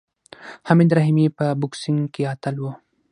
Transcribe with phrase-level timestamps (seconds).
[0.67, 2.65] حمید رحیمي په بوکسینګ کې اتل و.